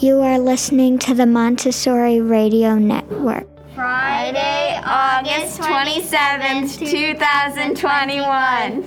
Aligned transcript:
You 0.00 0.20
are 0.20 0.38
listening 0.38 1.00
to 1.00 1.12
the 1.12 1.26
Montessori 1.26 2.20
Radio 2.20 2.76
Network. 2.76 3.48
Friday, 3.74 4.80
August 4.84 5.60
27th, 5.60 6.78
2021. 6.88 8.84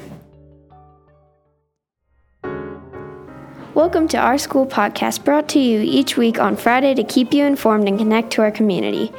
Welcome 3.73 4.07
to 4.07 4.17
our 4.17 4.37
school 4.37 4.65
podcast 4.65 5.25
brought 5.25 5.49
to 5.49 5.59
you 5.59 5.81
each 5.81 6.15
week 6.15 6.39
on 6.39 6.55
Friday 6.55 6.93
to 6.93 7.03
keep 7.03 7.33
you 7.33 7.43
informed 7.43 7.89
and 7.89 7.97
connect 7.97 8.31
to 8.31 8.41
our 8.41 8.51
community. 8.51 9.11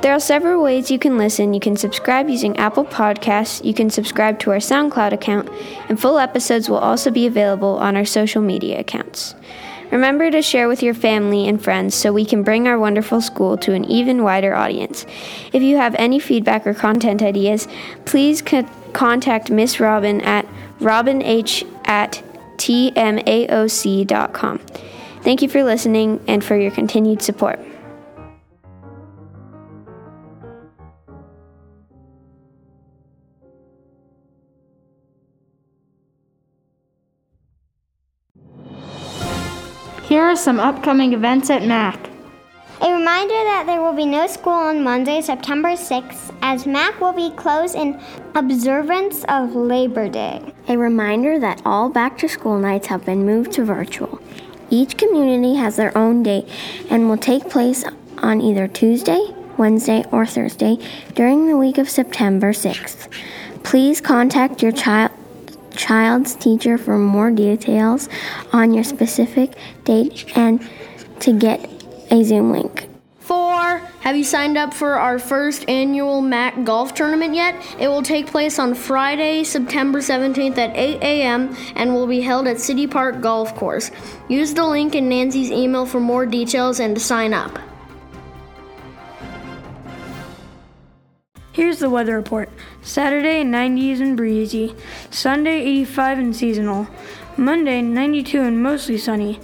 There 0.00 0.14
are 0.14 0.20
several 0.20 0.62
ways 0.62 0.90
you 0.90 0.98
can 0.98 1.18
listen. 1.18 1.52
You 1.52 1.60
can 1.60 1.76
subscribe 1.76 2.30
using 2.30 2.56
Apple 2.56 2.86
Podcasts, 2.86 3.62
you 3.62 3.74
can 3.74 3.90
subscribe 3.90 4.38
to 4.38 4.50
our 4.52 4.60
SoundCloud 4.60 5.12
account, 5.12 5.50
and 5.90 6.00
full 6.00 6.18
episodes 6.18 6.70
will 6.70 6.78
also 6.78 7.10
be 7.10 7.26
available 7.26 7.76
on 7.76 7.96
our 7.96 8.06
social 8.06 8.40
media 8.40 8.80
accounts. 8.80 9.34
Remember 9.90 10.30
to 10.30 10.42
share 10.42 10.68
with 10.68 10.82
your 10.82 10.94
family 10.94 11.48
and 11.48 11.62
friends 11.62 11.94
so 11.94 12.12
we 12.12 12.24
can 12.24 12.42
bring 12.42 12.68
our 12.68 12.78
wonderful 12.78 13.20
school 13.20 13.56
to 13.58 13.72
an 13.72 13.84
even 13.84 14.22
wider 14.22 14.54
audience. 14.54 15.06
If 15.52 15.62
you 15.62 15.76
have 15.76 15.94
any 15.98 16.18
feedback 16.18 16.66
or 16.66 16.74
content 16.74 17.22
ideas, 17.22 17.68
please 18.04 18.42
co- 18.42 18.68
contact 18.92 19.50
Miss 19.50 19.80
Robin 19.80 20.20
at 20.20 20.46
robinh 20.80 21.66
at 21.84 22.22
tmaoc.com. 22.56 24.58
Thank 25.22 25.42
you 25.42 25.48
for 25.48 25.64
listening 25.64 26.22
and 26.26 26.44
for 26.44 26.56
your 26.56 26.70
continued 26.70 27.22
support. 27.22 27.60
Here 40.08 40.22
are 40.22 40.36
some 40.36 40.58
upcoming 40.58 41.12
events 41.12 41.50
at 41.50 41.66
MAC. 41.66 42.08
A 42.80 42.90
reminder 42.90 43.34
that 43.44 43.64
there 43.66 43.82
will 43.82 43.92
be 43.92 44.06
no 44.06 44.26
school 44.26 44.54
on 44.54 44.82
Monday, 44.82 45.20
September 45.20 45.72
6th, 45.72 46.34
as 46.40 46.66
MAC 46.66 46.98
will 46.98 47.12
be 47.12 47.28
closed 47.36 47.74
in 47.74 48.00
observance 48.34 49.24
of 49.28 49.54
Labor 49.54 50.08
Day. 50.08 50.40
A 50.66 50.78
reminder 50.78 51.38
that 51.38 51.60
all 51.66 51.90
back 51.90 52.16
to 52.18 52.26
school 52.26 52.58
nights 52.58 52.86
have 52.86 53.04
been 53.04 53.26
moved 53.26 53.52
to 53.52 53.64
virtual. 53.66 54.18
Each 54.70 54.96
community 54.96 55.56
has 55.56 55.76
their 55.76 55.96
own 55.96 56.22
date 56.22 56.48
and 56.88 57.10
will 57.10 57.18
take 57.18 57.50
place 57.50 57.84
on 58.16 58.40
either 58.40 58.66
Tuesday, 58.66 59.34
Wednesday, 59.58 60.04
or 60.10 60.24
Thursday 60.24 60.78
during 61.14 61.48
the 61.48 61.58
week 61.58 61.76
of 61.76 61.90
September 61.90 62.54
6th. 62.54 63.12
Please 63.62 64.00
contact 64.00 64.62
your 64.62 64.72
child 64.72 65.07
child's 65.88 66.34
teacher 66.34 66.76
for 66.76 66.98
more 66.98 67.30
details 67.30 68.10
on 68.52 68.74
your 68.74 68.84
specific 68.84 69.54
date 69.84 70.30
and 70.36 70.60
to 71.18 71.32
get 71.32 71.58
a 72.10 72.22
Zoom 72.22 72.52
link. 72.52 72.86
Four, 73.20 73.78
have 74.00 74.14
you 74.14 74.24
signed 74.24 74.58
up 74.58 74.74
for 74.74 74.94
our 74.94 75.18
first 75.18 75.66
annual 75.66 76.20
MAC 76.20 76.64
golf 76.64 76.92
tournament 76.94 77.34
yet? 77.34 77.54
It 77.78 77.88
will 77.88 78.02
take 78.02 78.26
place 78.26 78.58
on 78.58 78.74
Friday, 78.74 79.44
September 79.44 80.00
17th 80.00 80.58
at 80.58 80.76
8 80.76 81.02
a.m. 81.02 81.56
and 81.74 81.94
will 81.94 82.06
be 82.06 82.20
held 82.20 82.46
at 82.46 82.60
City 82.60 82.86
Park 82.86 83.22
Golf 83.22 83.54
Course. 83.54 83.90
Use 84.28 84.52
the 84.52 84.66
link 84.66 84.94
in 84.94 85.08
Nancy's 85.08 85.50
email 85.50 85.86
for 85.86 86.00
more 86.00 86.26
details 86.26 86.80
and 86.80 86.96
to 86.96 87.00
sign 87.00 87.32
up. 87.32 87.58
Here's 91.58 91.80
the 91.80 91.90
weather 91.90 92.14
report. 92.14 92.50
Saturday 92.82 93.42
90s 93.42 94.00
and 94.00 94.16
breezy. 94.16 94.76
Sunday 95.10 95.60
85 95.62 96.18
and 96.20 96.36
seasonal. 96.36 96.86
Monday 97.36 97.82
92 97.82 98.42
and 98.42 98.62
mostly 98.62 98.96
sunny. 98.96 99.40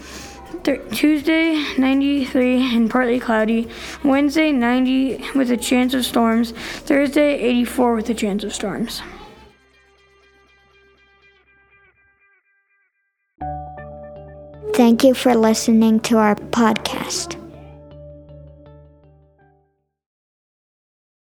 Th- 0.63 0.81
Tuesday 0.93 1.61
93 1.77 2.77
and 2.77 2.89
partly 2.89 3.19
cloudy. 3.19 3.69
Wednesday 4.05 4.53
90 4.53 5.25
with 5.35 5.51
a 5.51 5.57
chance 5.57 5.93
of 5.93 6.07
storms. 6.07 6.53
Thursday 6.53 7.35
84 7.35 7.97
with 7.97 8.09
a 8.09 8.15
chance 8.15 8.45
of 8.45 8.55
storms. 8.55 9.03
Thank 14.75 15.03
you 15.03 15.15
for 15.15 15.35
listening 15.35 15.99
to 16.03 16.19
our 16.19 16.37
podcast. 16.37 17.44